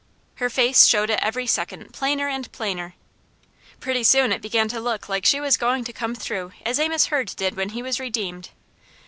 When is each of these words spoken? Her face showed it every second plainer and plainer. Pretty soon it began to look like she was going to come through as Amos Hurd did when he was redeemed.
Her 0.37 0.49
face 0.49 0.87
showed 0.87 1.11
it 1.11 1.19
every 1.21 1.45
second 1.45 1.93
plainer 1.93 2.27
and 2.27 2.51
plainer. 2.51 2.95
Pretty 3.79 4.03
soon 4.03 4.31
it 4.31 4.41
began 4.41 4.67
to 4.69 4.79
look 4.79 5.07
like 5.07 5.27
she 5.27 5.39
was 5.39 5.57
going 5.57 5.83
to 5.83 5.93
come 5.93 6.15
through 6.15 6.53
as 6.65 6.79
Amos 6.79 7.05
Hurd 7.13 7.33
did 7.37 7.55
when 7.55 7.69
he 7.69 7.83
was 7.83 7.99
redeemed. 7.99 8.49